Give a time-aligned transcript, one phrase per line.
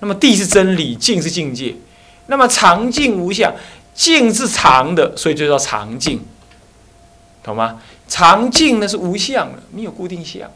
[0.00, 1.74] 那么地是真理，境是境界。
[2.26, 3.52] 那么常境无相，
[3.94, 6.20] 境是常的，所以就叫常境，
[7.42, 7.80] 懂吗？
[8.06, 10.50] 常境呢是无相的，没有固定相，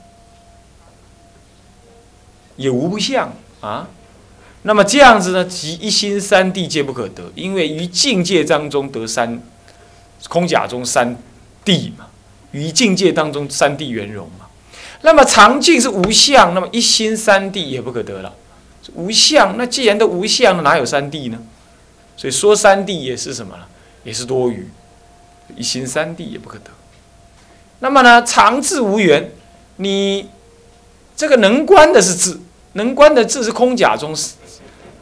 [2.56, 3.88] 也无不相啊。
[4.62, 9.42] 那么这样子呢，即一心三地皆不可得，因为于境界当中得三
[10.28, 11.16] 空假中三
[11.64, 12.06] 地嘛，
[12.52, 14.46] 于境界当中三地圆融嘛。
[15.00, 18.34] 那么常境是无相，那么一心三地也不可得了。
[18.94, 21.38] 无相，那既然都无相，哪有三谛呢？
[22.16, 23.64] 所以说三谛也是什么呢？
[24.04, 24.68] 也是多余，
[25.56, 26.70] 一心三谛也不可得。
[27.80, 29.30] 那么呢，常智无缘，
[29.76, 30.28] 你
[31.16, 32.38] 这个能观的是智，
[32.74, 34.14] 能观的智是空假中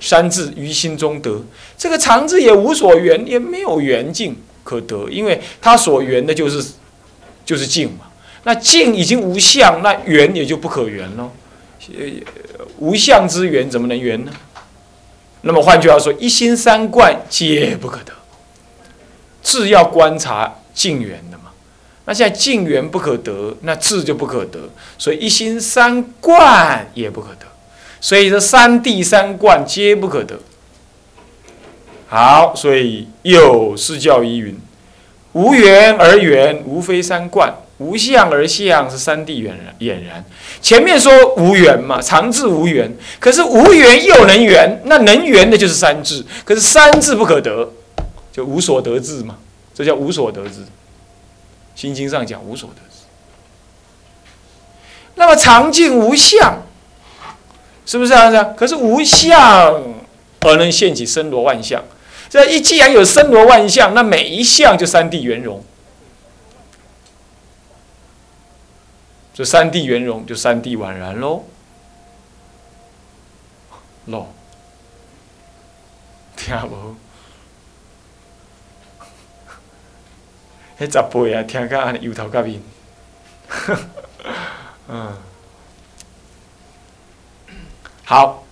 [0.01, 1.43] 三智于心中得。
[1.77, 6.73] 这个常智也无所缘，也没有缘境可得，因为它所缘的就是
[7.45, 8.07] 就是境嘛。
[8.45, 11.31] 那境已经无相，那缘也就不可缘喽。
[12.81, 14.33] 无相之缘怎么能缘呢？
[15.43, 18.13] 那么换句话说，一心三观皆不可得。
[19.43, 21.45] 智要观察境缘的嘛。
[22.05, 27.47] 那现在境缘不可得，那智就不可得，所以一心三观也不可得。
[28.01, 30.39] 所以这三谛三观皆不可得。
[32.09, 34.59] 好，所以有是教一云：
[35.33, 37.55] 无缘而缘，无非三观。
[37.81, 40.23] 无相而相是三谛俨然俨然。
[40.61, 47.71] 前面说无缘嘛，常智无缘，可是无缘又能缘，那能缘的就是三智，可是三智不可得，
[48.31, 49.39] 就无所得智嘛，
[49.75, 50.57] 这叫无所得智。
[51.75, 52.99] 心经上讲无所得智。
[55.15, 56.63] 那么常静无相，
[57.87, 58.55] 是不是这样子？
[58.59, 59.83] 可是无相
[60.41, 61.83] 而能现起森罗万象，
[62.29, 65.65] 这一既然有森罗万象，那每一项就三谛圆融。
[69.33, 71.45] 这三谛圆融，就三谛宛然喽，
[74.07, 74.29] 喽，
[76.37, 76.97] 听无？
[80.79, 82.61] 迄十倍啊，听甲安尼油头甲面，
[84.89, 85.13] 嗯，
[88.05, 88.45] 好，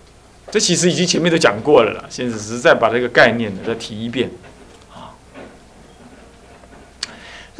[0.50, 4.31] 这其实已经前面都讲过了啦，现在只是再把这个概念呢再提一遍。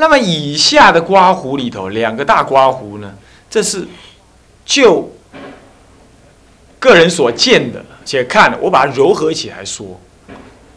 [0.01, 3.13] 那么以下的刮胡里头，两个大刮胡呢，
[3.51, 3.87] 这是
[4.65, 5.11] 就
[6.79, 10.01] 个人所见的，且看我把它糅合起来说。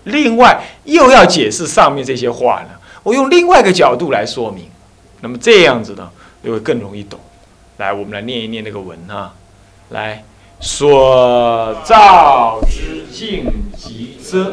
[0.05, 2.69] 另外又要解释上面这些话呢，
[3.03, 4.65] 我用另外一个角度来说明。
[5.21, 6.09] 那么这样子呢，
[6.43, 7.19] 就会更容易懂。
[7.77, 9.35] 来，我们来念一念那个文啊，
[9.89, 10.23] 来，
[10.59, 13.45] 所造之境
[13.77, 14.51] 即遮。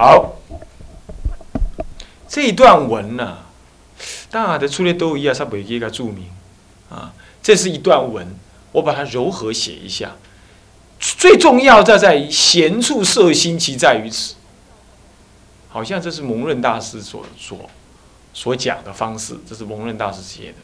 [0.00, 0.36] 好，
[2.28, 3.38] 这一段文呢，
[4.30, 6.30] 当然的出列都一样，它不一个注明
[6.88, 7.12] 啊。
[7.42, 8.24] 这是一段文，
[8.70, 10.14] 我把它柔和写一下。
[11.00, 14.36] 最重要的在于闲处摄心，其在于此。
[15.68, 17.68] 好像这是蒙润大师所所
[18.32, 20.58] 所讲的方式，这是蒙润大师写的。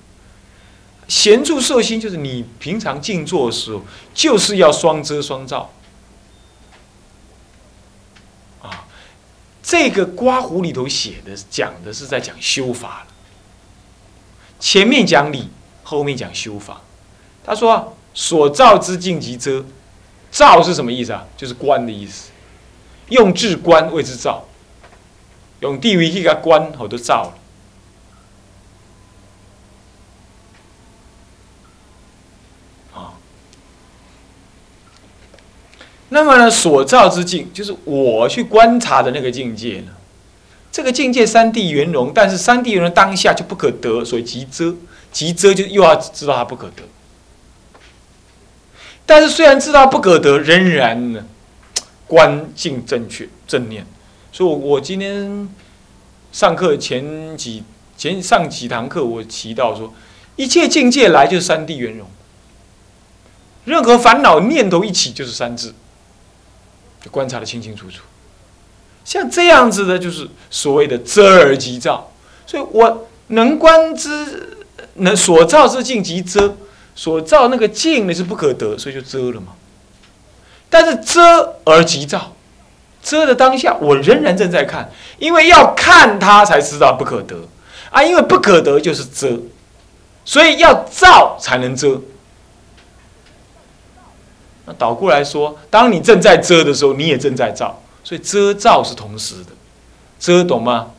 [1.08, 3.82] 闲处摄心，就是你平常静坐的时候，
[4.14, 5.72] 就是要双遮双照。
[9.76, 13.04] 这个刮胡里头写的讲的是在讲修法，
[14.60, 15.48] 前面讲理，
[15.82, 16.80] 后面讲修法。
[17.44, 19.64] 他说：“所造之境即遮，
[20.30, 21.26] 造是什么意思啊？
[21.36, 22.30] 就是观的意思。
[23.08, 24.44] 用智观谓之造，
[25.58, 27.38] 用地位去给他观，好多造了。”
[36.14, 39.90] 那么呢，所照之境就是我去观察的那个境界呢。
[40.70, 44.72] 这个境界三谛圆融，但是三谛圆融当下就不可得，所以即遮。
[45.10, 46.84] 即遮就又要知道它不可得。
[49.04, 51.26] 但是虽然知道不可得，仍然呢，
[52.06, 53.84] 观境正确正念。
[54.30, 55.48] 所以，我我今天
[56.30, 57.64] 上课前几
[57.96, 59.92] 前上几堂课，我提到说，
[60.36, 62.06] 一切境界来就是三谛圆融，
[63.64, 65.74] 任何烦恼念头一起就是三智。
[67.04, 67.98] 就观察的清清楚楚，
[69.04, 72.10] 像这样子的，就是所谓的遮而即照。
[72.46, 74.56] 所以我能观之，
[74.94, 76.56] 能所照之境即遮，
[76.94, 79.48] 所照那个境呢是不可得，所以就遮了嘛。
[80.70, 82.32] 但是遮而即照，
[83.02, 87.36] 遮的当下，我仍然正在看，因为要看它才知道不可得
[87.90, 89.38] 啊，因为不可得就是遮，
[90.24, 92.00] 所以要照才能遮。
[94.66, 99.50] 那倒过来说，当你正在遮的时候，你也正在照，所以遮照是同时的。
[100.18, 100.92] 遮懂吗？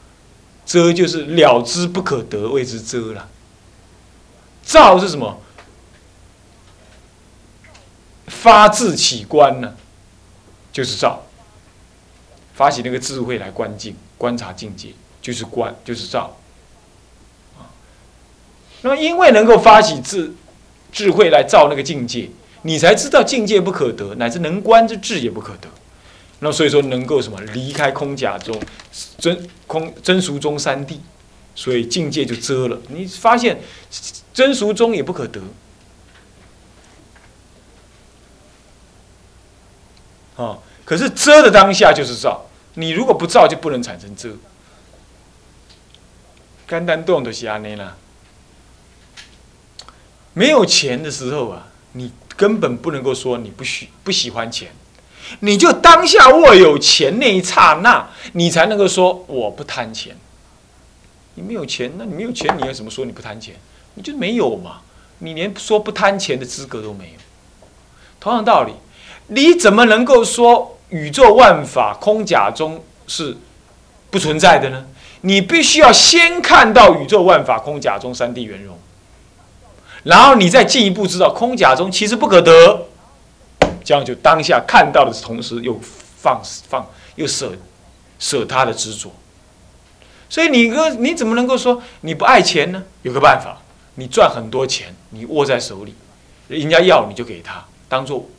[0.65, 3.27] 遮就是了之不可得，谓之遮了。
[4.63, 5.39] 照是什么？
[8.27, 9.75] 发自起观呢，
[10.71, 11.21] 就是照。
[12.53, 14.89] 发起那个智慧来观境、观察境界，
[15.21, 16.37] 就是观，就是照。
[18.81, 20.33] 那么，因为能够发起智
[20.91, 22.29] 智慧来照那个境界，
[22.67, 25.69] 你才知道境界不可得，乃至能观之智也不可得。
[26.39, 28.59] 那所以说，能够什么离开空假中
[29.19, 30.97] 真空真俗中三谛，
[31.53, 32.81] 所以境界就遮了。
[32.87, 33.61] 你发现
[34.33, 35.39] 真俗中也不可得。
[40.35, 44.35] 啊，可是遮的当下就是照，你如果不照，就不能产生遮。
[46.65, 47.95] 肝单动的是安尼啦。
[50.33, 54.69] 没有钱的时候啊，你根本不能够说你不喜不喜欢钱，
[55.39, 60.17] 你就当下握有钱那一刹那，你才能够说我不贪钱。
[61.35, 63.55] 你没有钱，那你没有钱，你要怎么说你不贪钱？
[63.95, 64.81] 你就没有嘛，
[65.19, 67.19] 你连说不贪钱的资格都没有。
[68.19, 68.73] 同样道理。
[69.27, 73.35] 你怎么能够说宇宙万法空假中是
[74.11, 74.85] 不存在的呢？
[75.21, 78.74] 你必须要先看到宇宙万法空假中三谛圆融，
[80.05, 82.87] 然后你再进一步知道空假中其实不可得，
[83.83, 85.77] 这样就当下看到的同时又
[86.17, 87.51] 放放又舍
[88.17, 89.11] 舍他的执着。
[90.29, 92.83] 所以你个你怎么能够说你不爱钱呢？
[93.01, 93.57] 有个办法，
[93.95, 95.93] 你赚很多钱，你握在手里，
[96.47, 98.29] 人家要你就给他，当做。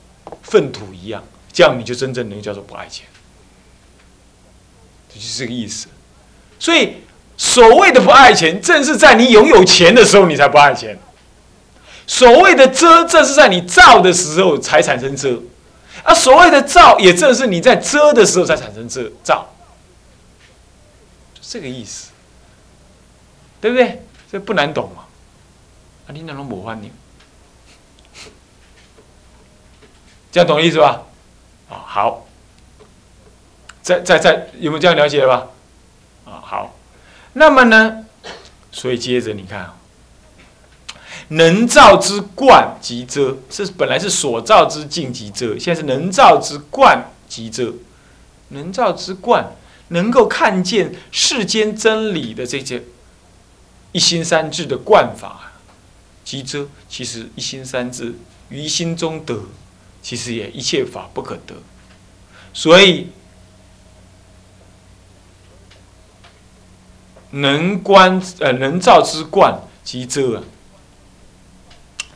[0.43, 1.23] 粪土一样，
[1.53, 3.07] 这样你就真正能叫做不爱钱，
[5.09, 5.87] 就是这个意思。
[6.59, 6.97] 所以
[7.37, 10.99] 所谓的不爱钱，正是在你拥有钱的时候，你才不爱钱。
[12.07, 15.41] 所谓的遮，正是在你造的时候才产生遮，
[16.05, 19.53] 而所谓的造，也正是你在遮的时候才产生遮造，
[21.35, 22.11] 就这个意思，
[23.61, 24.03] 对不对？
[24.31, 25.05] 这不难懂嘛？
[26.07, 26.91] 啊，你那种魔幻呢？
[30.31, 31.03] 这样懂意思吧？
[31.69, 32.27] 啊，好。
[33.83, 35.47] 再再再，有没有这样了解吧？
[36.25, 36.75] 啊，好。
[37.35, 38.05] 那么呢？
[38.73, 39.73] 所以接着你看，
[41.29, 47.73] 能造之观即遮，是本来是所造之境即遮，现在是能造之观即遮。
[48.49, 49.53] 能造之观，
[49.89, 52.85] 能够看见世间真理的这些
[53.93, 55.53] 一心三智的观法
[56.25, 56.69] 即遮。
[56.89, 58.15] 其实一心三智
[58.49, 59.43] 于心中得。
[60.03, 61.57] 其实也一切法不可得，
[62.55, 63.09] 所以
[67.33, 70.45] 能观呃能照之观即遮啊，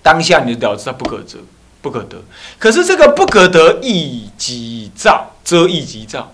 [0.02, 1.38] 当下你就了知它不可得
[1.82, 2.22] 不可得。
[2.58, 6.32] 可是这个不可得一即照遮一即照，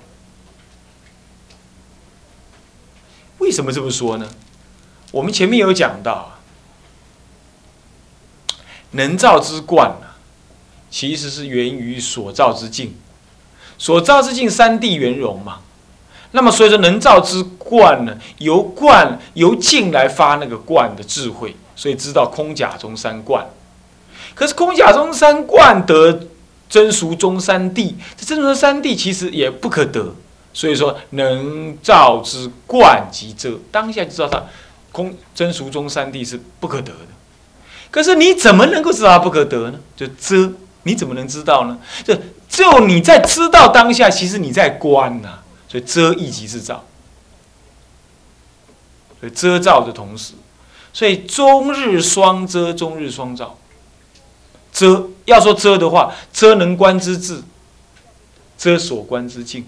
[3.39, 4.29] 为什么这么说呢？
[5.13, 6.39] 我们前面有讲到，
[8.93, 9.97] 能照之观。
[10.89, 12.97] 其实是源于所造之境，
[13.77, 15.59] 所造之境三谛圆融嘛。
[16.31, 23.45] 那么所以说能造之观呢，由观由境来发那个观的智慧，所以知道空假中三观。
[24.35, 26.21] 可是空假中三观得
[26.69, 30.15] 真俗中三谛，这真俗中三谛其实也不可得。
[30.53, 34.43] 所以说能造之观即遮，当下就知道它
[34.93, 37.09] 空真俗中三谛是不可得的。
[37.91, 39.79] 可是你怎么能够知道它不可得呢？
[39.97, 40.53] 就遮。
[40.83, 41.77] 你怎么能知道呢？
[42.05, 42.15] 就
[42.49, 45.41] 只有你在知道当下，其实你在观呐。
[45.69, 46.85] 所以遮一即是照，
[49.19, 50.35] 所以遮照的同时，
[50.93, 53.59] 所以终日双遮，终日双照。
[54.77, 57.43] 遮要说遮的话，遮能观之智，
[58.59, 59.67] 遮所观之境。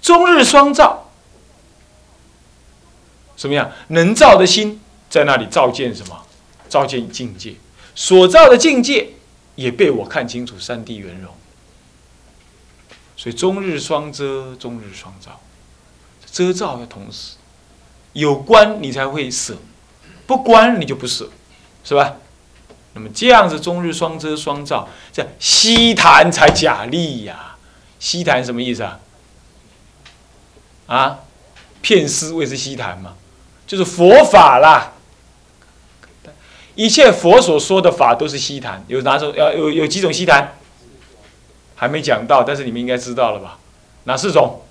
[0.00, 1.10] 终日双照，
[3.36, 3.70] 什么样？
[3.88, 4.80] 能照的心
[5.10, 6.24] 在那里照见什么？
[6.70, 7.56] 照见境界，
[7.94, 9.10] 所照的境界。
[9.56, 11.32] 也被我看清楚三谛圆融，
[13.16, 15.40] 所以终日双遮，终日双照，
[16.30, 17.36] 遮照要同时
[18.12, 19.56] 有关你才会舍，
[20.26, 21.30] 不关你就不舍，
[21.84, 22.16] 是吧？
[22.96, 27.56] 那么这样子中日双遮双照，这西坛才假立呀。
[27.98, 29.00] 西坛什么意思啊？
[30.86, 31.18] 啊，
[31.82, 33.14] 骗师谓之西坛嘛，
[33.66, 34.94] 就是佛法啦。
[36.74, 39.34] 一切佛所说的法都是西谈，有哪种？
[39.36, 40.54] 要有有几种西谈？
[41.74, 43.58] 还没讲到，但是你们应该知道了吧？
[44.04, 44.62] 哪四种？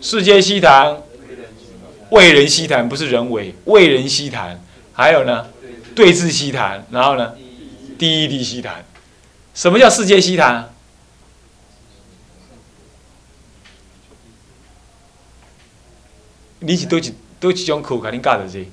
[0.00, 1.02] 世界西谈、
[2.10, 5.46] 为人希谈不是人为，为人希谈，还有呢，
[5.94, 7.34] 对峙希谈，然后呢，
[7.98, 8.84] 第一地希谈。
[9.54, 10.70] 什么叫世界希谈？
[16.60, 18.68] 你是多几多几种课，肯定教的这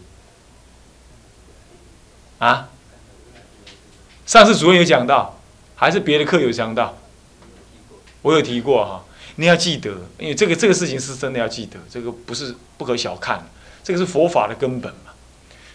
[2.40, 2.70] 啊？
[4.25, 5.40] 上次主任有讲到，
[5.75, 6.98] 还是别的课有讲到？
[8.22, 13.48] 我有提过哈，你要记得，因为这个这个事情是真的要记得，这个不是不可小看，
[13.84, 15.12] 这个是佛法的根本嘛。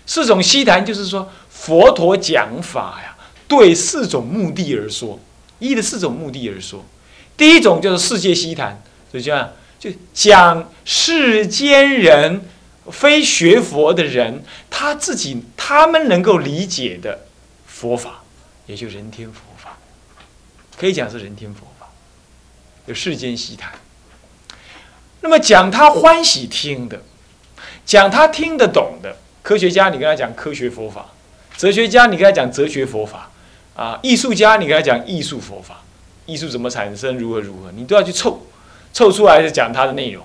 [0.06, 5.20] 四种西谈就是说，佛陀讲法呀，对四种目的而说，
[5.58, 6.84] 一的四种目的而说。
[7.36, 12.42] 第一种就是世界西谈，就这样，就讲世间人，
[12.90, 17.26] 非学佛的人，他自己他们能够理解的
[17.66, 18.22] 佛法，
[18.66, 19.78] 也就人天佛法，
[20.76, 21.66] 可以讲是人天佛，
[22.88, 23.70] 有世间西谈。
[25.20, 27.02] 那么讲他欢喜听的，
[27.84, 29.16] 讲他听得懂的。
[29.42, 31.14] 科学家，你跟他讲科学佛法；
[31.56, 33.30] 哲学家，你跟他讲哲学佛法；
[33.74, 35.82] 啊，艺术家，你跟他讲艺术佛法。
[36.26, 37.16] 艺术怎么产生？
[37.16, 37.72] 如何如何？
[37.72, 38.46] 你都要去凑，
[38.92, 40.22] 凑出来是讲他的内容，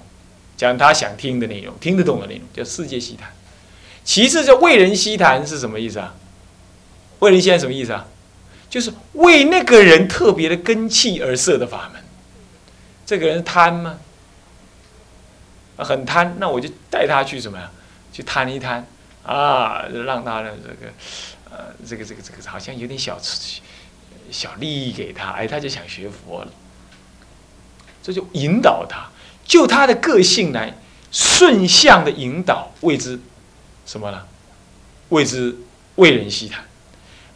[0.57, 3.29] 讲他想听的内容，听得懂的内容，叫世界西谈。
[4.03, 6.13] 其次，叫为人西谈是什么意思啊？
[7.19, 8.05] 为人西谈什么意思啊？
[8.69, 12.02] 就是为那个人特别的根器而设的法门。
[13.13, 13.97] 这个人贪吗？
[15.77, 17.69] 很贪，那我就带他去什么呀？
[18.11, 18.83] 去贪一贪。
[19.23, 20.91] 啊，让他的这个，
[21.51, 23.19] 呃，这个这个这个好像有点小
[24.31, 26.51] 小利益给他，哎，他就想学佛了。
[28.01, 29.09] 这就引导他，
[29.45, 30.75] 就他的个性来
[31.11, 33.19] 顺向的引导，谓之
[33.85, 34.23] 什么呢？
[35.09, 35.55] 谓之
[35.97, 36.65] 为人希谈。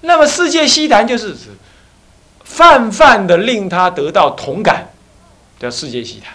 [0.02, 1.52] 那么世界希谈就是指
[2.44, 4.87] 泛泛的令他得到同感，
[5.60, 6.34] 叫世界希谈。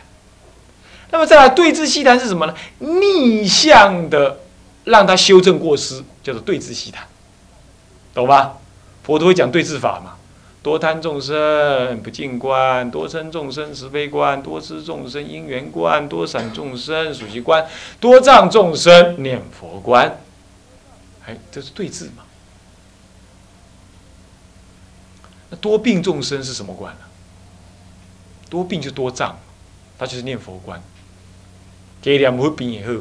[1.10, 2.54] 那么再来对峙希谈是什么呢？
[2.78, 4.38] 逆向的。
[4.84, 7.06] 让他修正过失，叫做对治西谈，
[8.12, 8.58] 懂吧？
[9.04, 10.14] 佛陀会讲对治法嘛？
[10.60, 17.64] 多贪众生不净观，多嗔众生慈悲观，多痴众生因缘观，多散众生属习观，
[18.00, 20.18] 多障众生念佛观。
[21.28, 22.24] 哎，这是对治嘛？
[25.50, 27.04] 那多病众生是什么观呢？
[28.52, 29.38] 多病就多障，
[29.98, 30.82] 他就是念佛观。
[32.02, 32.92] 给两不病以后。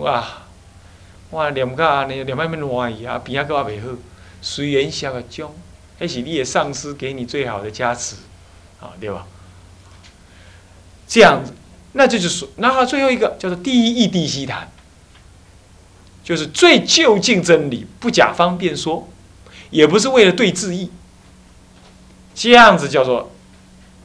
[0.00, 0.26] 哇，
[1.30, 3.96] 哇念到安尼，念到要乱去啊，边仔佫也袂好。
[4.42, 5.54] 随缘消个种，
[6.00, 8.16] 迄是你的上司给你最好的加持，
[8.80, 9.24] 啊，对吧？
[11.06, 11.54] 这样子，
[11.92, 14.68] 那这就是，那最后一个叫做第一义谛西谈，
[16.24, 19.08] 就是最就近真理，不假方便说，
[19.70, 20.90] 也不是为了对质意，
[22.38, 23.32] 这样子叫做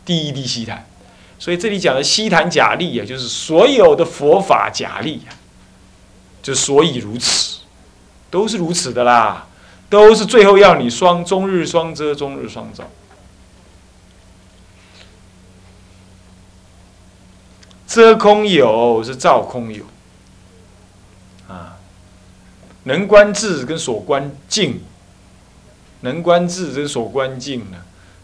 [0.04, 0.88] 第一谛西谈。
[1.38, 5.32] 所以这里讲的西谈假立啊，就是所有的佛法假立啊。
[6.42, 7.60] 就所以如此，
[8.30, 9.48] 都是如此的啦，
[9.90, 12.84] 都是最后要你双终日双遮，终日双照。
[17.88, 19.86] 遮空有是照空有，
[21.48, 21.78] 啊，
[22.84, 24.82] 能观智跟所观境，
[26.02, 27.78] 能观智跟所观境呢，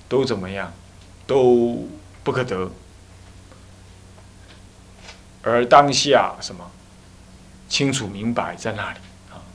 [0.10, 0.74] 都怎么样？
[1.25, 1.88] 都
[2.24, 2.72] 不可得，
[5.44, 6.70] 而当下什么？
[7.70, 8.98] 清楚明白在那里
[9.32, 9.46] 啊？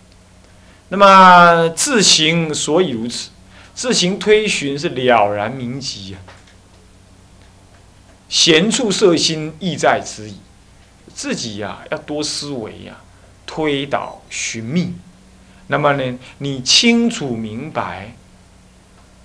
[0.90, 3.30] 那么自行所以如此，
[3.74, 6.18] 自行推寻是了然明极呀。
[8.28, 10.36] 闲处摄心意在此矣。
[11.12, 12.96] 自己呀要多思维呀，
[13.46, 14.94] 推导寻觅。
[15.66, 18.14] 那么呢，你清楚明白，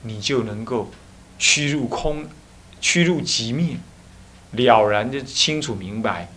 [0.02, 0.92] 你就能够
[1.40, 2.28] 趋入空，
[2.80, 3.78] 趋入极灭，
[4.52, 6.30] 了然的清楚明白。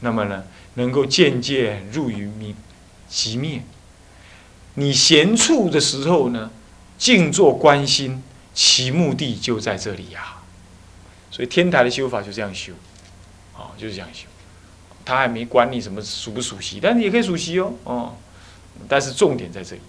[0.00, 0.44] 那么呢？
[0.74, 2.56] 能够渐渐入于明
[3.08, 3.62] 极灭。
[4.74, 6.50] 你闲处的时候呢，
[6.96, 8.22] 静坐观心，
[8.54, 10.38] 其目的就在这里呀。
[11.30, 12.72] 所以天台的修法就这样修，
[13.52, 14.26] 啊，就是这样修。
[15.04, 18.16] 他还没管你什么属不属习，但是也可以属习哦，哦。
[18.88, 19.82] 但是重点在这里，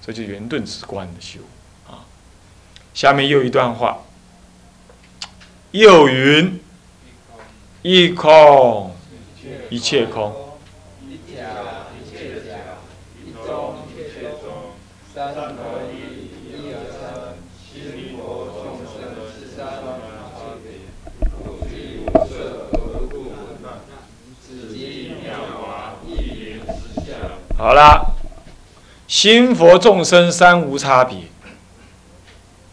[0.00, 1.38] 这就圆顿直观的修。
[2.94, 3.98] 下面又一段话，
[5.72, 6.60] 又云：
[7.82, 8.94] 一空。
[9.70, 10.32] 一切空，
[27.58, 28.14] 好了，
[29.06, 31.18] 心佛众生三无差别，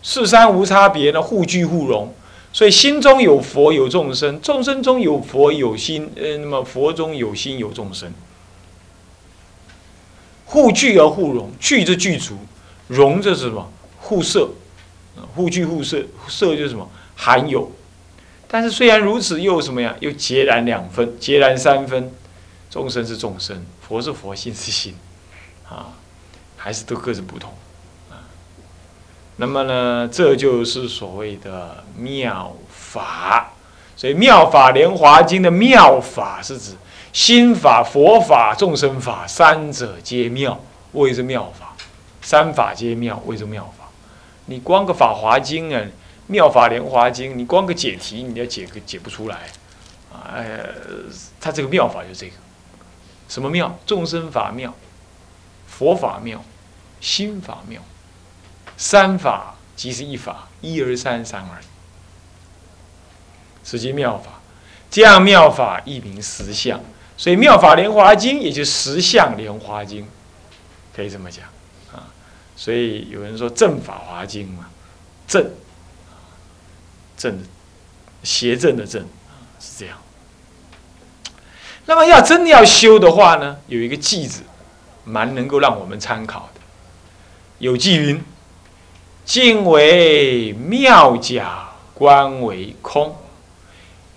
[0.07, 2.13] 四三无差别呢，互具互融，
[2.53, 8.13] 所以心中有佛有众生，众生中有佛有心，呃，那么佛中有心有众生。
[10.45, 12.37] 互具而互融，具就具足，
[12.87, 13.67] 融就是什么？
[13.97, 14.47] 互摄，
[15.33, 16.87] 互具互摄，摄就是什么？
[17.15, 17.71] 含有。
[18.47, 19.95] 但是虽然如此，又什么呀？
[20.01, 22.11] 又截然两分，截然三分。
[22.69, 24.93] 众生是众生，佛是佛，心是心，
[25.67, 25.97] 啊，
[26.55, 27.51] 还是都各自不同。
[29.37, 33.51] 那么呢，这就是所谓的妙法。
[33.95, 36.71] 所以《妙法莲华经》的妙法是指。
[37.13, 40.59] 心法、佛法、众生法，三者皆妙，
[40.91, 41.73] 谓之妙法。
[42.21, 43.85] 三法皆妙，谓之妙法。
[44.47, 45.79] 你光个《法华经》啊，
[46.27, 49.37] 《妙法莲华经》，你光个解题，你要解个解不出来。
[50.29, 50.59] 哎，
[51.39, 52.33] 他这个妙法就是这个，
[53.29, 53.79] 什么妙？
[53.85, 54.73] 众生法妙，
[55.67, 56.43] 佛法妙，
[56.99, 57.81] 心法妙，
[58.77, 61.65] 三法即是一法，一而三，三而已，
[63.63, 64.31] 此即妙法。
[64.91, 66.79] 这样妙法一名实相。
[67.17, 70.05] 所以《妙法莲华经》也就十相莲华经，
[70.93, 71.45] 可以这么讲
[71.93, 72.11] 啊。
[72.57, 74.69] 所以有人说正法华经嘛，
[75.25, 75.49] 正，
[77.15, 77.41] 正，
[78.21, 79.01] 邪正的正
[79.61, 79.97] 是这样。
[81.85, 84.41] 那么要真的要修的话呢，有一个句子，
[85.05, 86.59] 蛮能够让我们参考的。
[87.59, 88.21] 有句云
[89.25, 93.15] ：“静为妙假，观为空。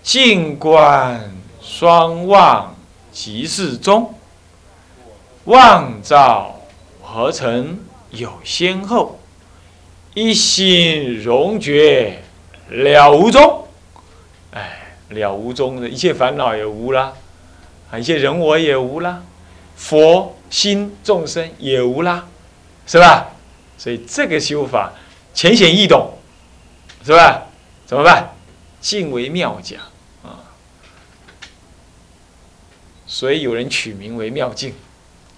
[0.02, 2.74] 静观双望。”
[3.10, 4.14] 即是中，
[5.46, 6.60] 望照
[7.02, 9.18] 何曾有先后，
[10.14, 12.22] 一心融觉
[12.68, 13.66] 了无踪。
[14.52, 17.12] 哎，了无踪的一切烦恼也无啦，
[17.90, 19.24] 啊，一切人我也无啦，
[19.74, 22.28] 佛心众生也无啦，
[22.86, 23.32] 是吧？
[23.78, 24.92] 所以这个修法
[25.32, 26.18] 浅显易懂，
[27.02, 27.46] 是吧？
[27.86, 28.28] 怎么办？
[28.80, 29.80] 尽为妙讲。
[33.06, 34.74] 所以有人取名为妙境，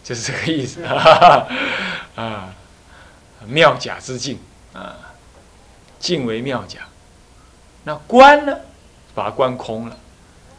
[0.02, 0.82] 就是这个意思
[2.16, 2.52] 啊，
[3.46, 4.40] 妙假之境
[4.72, 4.96] 啊，
[6.00, 6.80] 境为妙假。
[7.84, 8.56] 那观呢，
[9.14, 9.96] 把它观空了。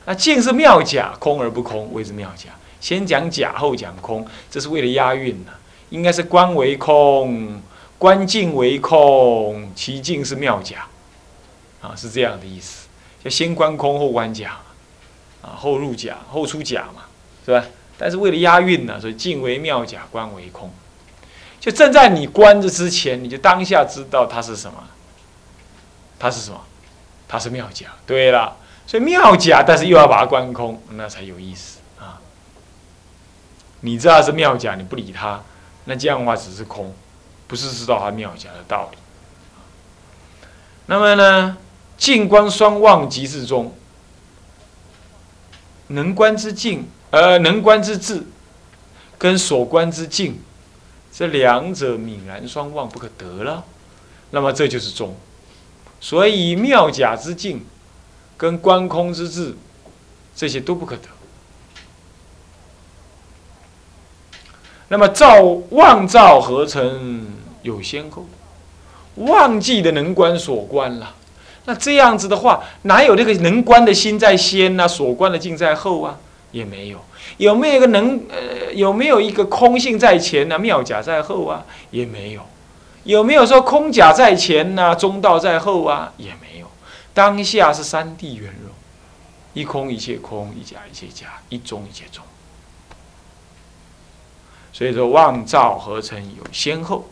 [0.05, 2.51] 那境是妙假，空而不空，谓之妙假。
[2.79, 5.51] 先讲假，后讲空，这是为了押韵呢。
[5.89, 7.61] 应该是观为空，
[8.01, 10.87] 观境为空，其境是妙假，
[11.83, 12.87] 啊，是这样的意思。
[13.23, 14.57] 就先观空，后观假。
[15.43, 17.03] 啊，后入假，后出假嘛，
[17.45, 17.63] 是吧？
[17.99, 20.71] 但是为了押韵呢，所以静为妙假，观为空。
[21.59, 24.83] 就正在你观着之前，你就当下知道它是什么，
[26.17, 26.59] 它是什么，
[27.27, 27.85] 它是妙假。
[28.07, 32.19] 对了，所以妙假，但是又要把它观空，那才有意思啊。
[33.81, 35.43] 你知道是妙假，你不理它，
[35.85, 36.91] 那这样的话只是空，
[37.51, 38.97] 不是知道他妙假的道理。
[40.85, 41.57] 那么呢，
[41.97, 43.75] 静观双望即是中。
[45.87, 48.23] 能观之境，呃，能观之智，
[49.17, 50.39] 跟所观之境，
[51.11, 53.65] 这两者泯然双望，不可得了。
[54.29, 55.13] 那么这就是中。
[55.99, 57.65] 所以妙假之境，
[58.37, 59.57] 跟观空之智，
[60.33, 61.09] 这些都不可得。
[64.87, 67.25] 那么照妄照合成
[67.61, 68.25] 有先后，
[69.15, 71.15] 忘记的能观所观了。
[71.65, 74.87] 那这样子的话，哪有那个能观的心在先呢？
[74.87, 76.17] 所观的境在后啊，
[76.51, 76.99] 也没有。
[77.37, 80.57] 有没有一个能呃，有没有一个空性在前呢？
[80.57, 82.41] 妙假在后啊，也没有。
[83.03, 84.95] 有没有说空假在前呢？
[84.95, 86.67] 中道在后啊，也没有。
[87.13, 88.71] 当下是三谛圆融，
[89.53, 92.23] 一空一切空，一假一切假，一中一切中。
[94.73, 97.05] 所以说，妄造合成有先后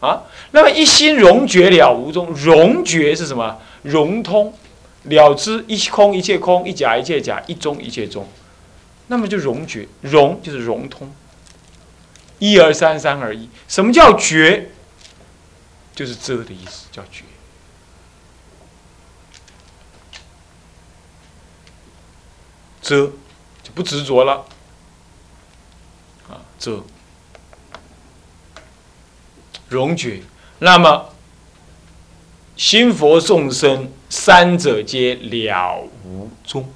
[0.00, 0.24] 啊。
[0.52, 3.58] 那么一心融觉了无中，融觉是什么？
[3.82, 4.52] 融通
[5.04, 8.28] 了知一空一切空一假一切假一中一切中，
[9.06, 11.10] 那么就融觉融就是融通，
[12.38, 13.48] 一而三三而一。
[13.68, 14.70] 什么叫觉？
[15.94, 17.24] 就是遮的意思，叫觉。
[22.80, 23.12] 遮
[23.62, 24.46] 就不执着了
[26.28, 26.82] 啊，遮
[29.70, 30.20] 融觉，
[30.58, 31.06] 那么。
[32.56, 36.68] 心佛众生三者皆了无踪，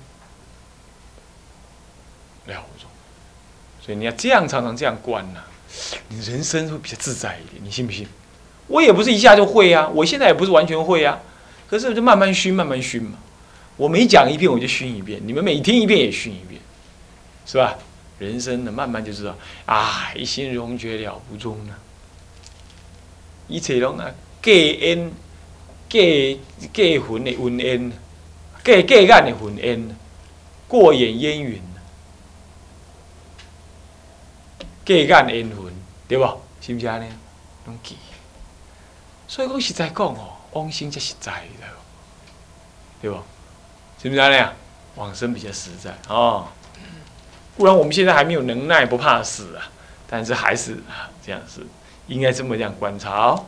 [2.46, 3.84] 了无。
[3.84, 5.40] 所以你要这样常常这样观呐，
[6.08, 7.62] 你人生会比较自在一点。
[7.62, 8.06] 你信不信？
[8.66, 11.20] 我也不是一下就会呀，我现在也不是完全会呀。
[11.68, 13.18] 可是我就慢慢熏，慢慢熏嘛。
[13.76, 16.58] 我每讲一遍我就熏一遍，你们每听一遍也熏一遍，
[17.44, 17.76] 是吧？
[18.18, 21.74] 人生呢，慢慢就知道啊，一心融觉了无踪呢，
[23.48, 25.12] 一切拢啊，给恩。
[25.94, 26.02] 过
[27.06, 27.92] 魂的云烟，
[28.64, 29.96] 过过眼的云烟，
[30.66, 31.62] 过眼烟云，
[34.84, 35.72] 过眼烟云，
[36.08, 36.24] 对不？
[36.60, 37.06] 是毋是安尼？
[37.66, 37.96] 拢记。
[39.28, 41.44] 所以讲实在讲哦，往生才实在，
[43.00, 43.16] 对不？
[44.02, 44.52] 是不是安尼啊？
[44.96, 46.48] 往生比较实在哦。
[47.56, 49.70] 不然我们现在还没有能耐，不怕死啊。
[50.08, 50.82] 但是还是
[51.24, 51.64] 这样子
[52.06, 53.44] 应该这么样观察哦。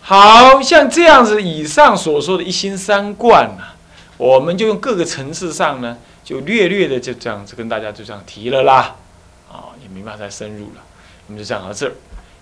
[0.00, 3.76] 好像这样子，以上所说的一心三观呐，
[4.16, 8.96] 我们就用各个层次上呢，就略略的就这样子跟大家就这样提了啦。
[9.50, 10.82] 啊，也没办法再深入了，
[11.26, 11.92] 我们就讲到这儿。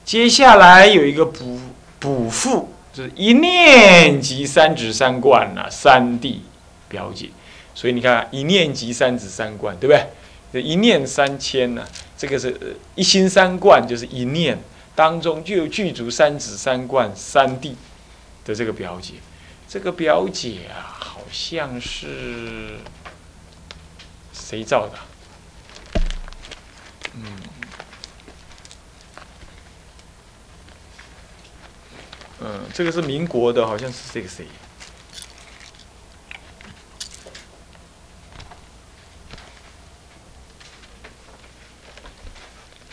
[0.05, 1.59] 接下来有一个补
[1.99, 6.37] 补复，就是一念即三指三观呐，三谛
[6.88, 7.31] 表解。
[7.75, 10.07] 所以你看，一念即三指三观，对不对？
[10.53, 11.85] 这一念三千呢，
[12.16, 14.59] 这个是一心三观，就是一念。
[14.94, 17.74] 当中就有具足三指三观三谛
[18.46, 19.12] 的这个表姐，
[19.68, 22.79] 这个表姐啊，好像是
[24.33, 24.98] 谁造的？
[27.12, 27.24] 嗯，
[32.40, 34.46] 嗯，这个是民国的，好像是这个谁？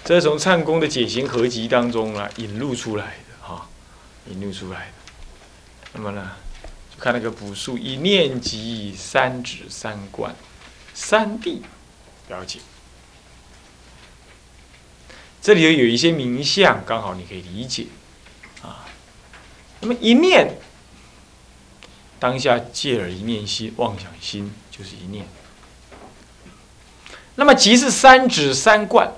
[0.05, 3.69] 这是从唱功的解行合集当中啊引入出来的哈，
[4.29, 4.93] 引入出来的。
[5.93, 6.31] 那么呢，
[6.93, 10.35] 就看那个补数一念即三指三观
[10.93, 11.61] 三谛
[12.27, 12.59] 了解。
[15.41, 17.87] 这里头有一些名相，刚好你可以理解
[18.61, 18.85] 啊。
[19.79, 20.57] 那么一念
[22.19, 25.25] 当下借耳一念心，妄想心就是一念。
[27.35, 29.09] 那么即是三指三观。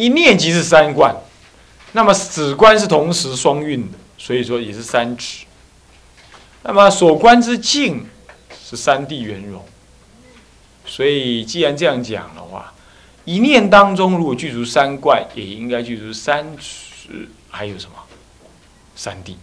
[0.00, 1.14] 一念即是三观，
[1.92, 5.44] 那么指观是同时双运的，所以说也是三指。
[6.62, 8.06] 那么所观之境
[8.64, 9.62] 是三谛圆融，
[10.86, 12.72] 所以既然这样讲的话，
[13.26, 17.96] 一念当中如果具足三观，也应该具足三指，还有什么
[18.96, 19.34] 三谛，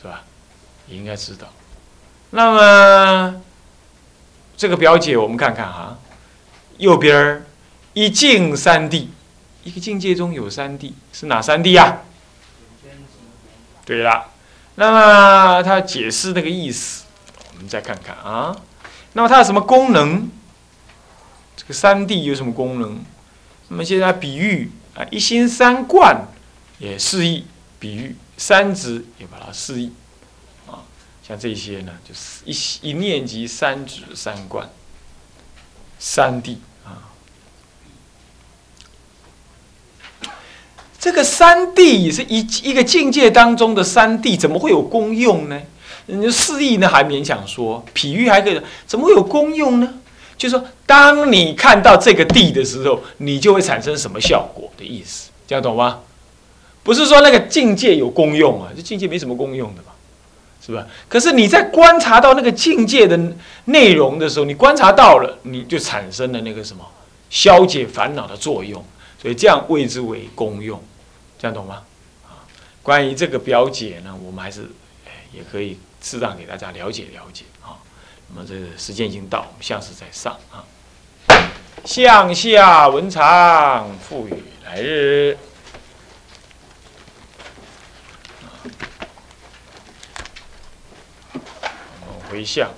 [0.00, 0.22] 是吧？
[0.86, 1.48] 也应该知道。
[2.30, 3.42] 那么
[4.56, 5.98] 这个表解我们看看哈，
[6.76, 7.44] 右边
[7.92, 9.08] 一境三谛。
[9.64, 12.02] 一个境界中有三谛，是哪三谛呀？
[13.84, 14.32] 对了，
[14.74, 17.04] 那么他解释那个意思，
[17.54, 18.54] 我们再看看啊。
[19.14, 20.28] 那么它有什么功能？
[21.56, 23.02] 这个三谛有什么功能？
[23.68, 26.26] 那么现在比喻啊，一心三观
[26.78, 27.46] 也示意
[27.78, 29.92] 比喻，三指也把它示意
[30.66, 30.84] 啊。
[31.26, 34.70] 像这些呢，就是一一念即三指三观
[35.98, 36.58] 三谛。
[41.08, 45.58] 这个三谛是一一个境界当中的三谛，怎么会有功用呢？
[46.04, 49.94] 你示意呢还勉强说，比喻还可以，怎么会有功用呢？
[50.36, 56.00] 就是说，当你看到这个地的时候，你就会产生什么效果的意思，这样懂吗？
[56.82, 59.92] 不是说那个境界有功用啊，这境界没什么功用的嘛，
[60.60, 60.86] 是吧？
[61.08, 63.18] 可是你在观察到那个境界的
[63.64, 66.84] 内容的时候，你观察到了，你就产生了那个什么
[67.30, 68.84] 消解烦恼的作用。
[69.20, 70.80] 所以这样谓之为功用，
[71.38, 71.84] 这样懂吗？
[72.24, 72.42] 啊，
[72.82, 74.68] 关于这个表解呢，我们还是
[75.32, 77.78] 也可以适当给大家了解了解啊。
[78.28, 80.64] 那么这个时间已经到，我们下次再上啊。
[81.84, 85.38] 向下文长赋予来日，
[92.28, 92.68] 回向。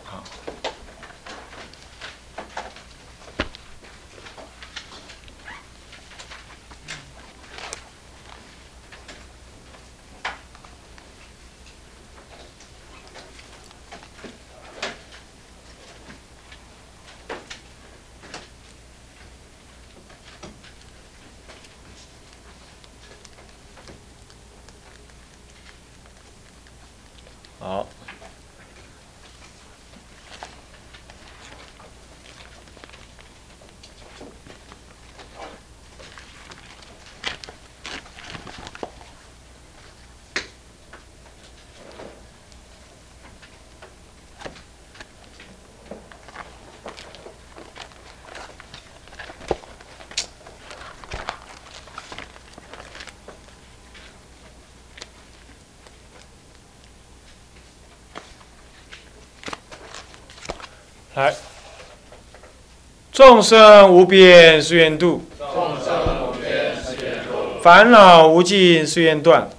[63.12, 67.20] 众生无边誓愿度，众生无边誓愿
[67.60, 69.50] 烦恼无尽誓愿断，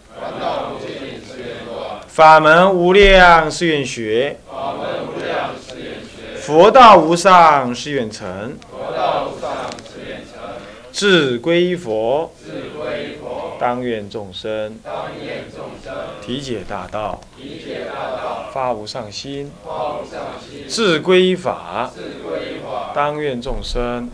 [2.08, 4.38] 法门无量誓愿学，
[6.40, 8.58] 佛道无上誓愿成，
[10.92, 12.34] 至归依佛，
[13.62, 14.80] 当愿众生
[16.20, 17.22] 体解大道，
[18.52, 19.52] 发无上心，
[20.68, 21.92] 自归依法，
[22.96, 24.10] 当愿众生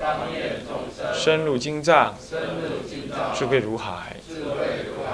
[1.14, 2.14] 深入经藏，
[3.34, 4.18] 智慧如海，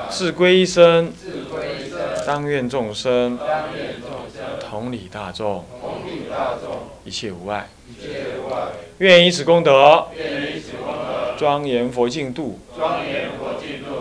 [0.10, 1.14] 自归一生，
[2.26, 3.38] 当愿众生
[4.68, 5.64] 同理大众，
[7.06, 7.70] 一切无碍，
[8.98, 10.08] 愿以此功德，
[11.38, 12.60] 庄严佛净土，